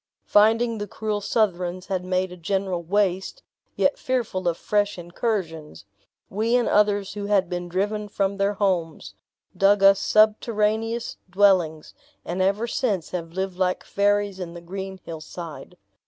Finding 0.25 0.79
the 0.79 0.87
cruel 0.87 1.21
Southrons 1.21 1.85
had 1.85 2.03
made 2.03 2.31
a 2.31 2.35
general 2.35 2.81
waste, 2.81 3.43
yet 3.75 3.99
fearful 3.99 4.47
of 4.47 4.57
fresh 4.57 4.97
incursions, 4.97 5.85
we 6.27 6.55
and 6.55 6.67
others 6.67 7.13
who 7.13 7.27
had 7.27 7.47
been 7.47 7.69
driven 7.69 8.07
from 8.07 8.37
their 8.37 8.55
homes, 8.55 9.13
dug 9.55 9.83
us 9.83 9.99
subterraneous 9.99 11.17
dwellings, 11.29 11.93
and 12.25 12.41
ever 12.41 12.65
since 12.65 13.11
have 13.11 13.33
lived 13.33 13.57
like 13.57 13.83
fairies 13.83 14.39
in 14.39 14.55
the 14.55 14.59
green 14.61 14.97
hillside. 15.05 15.77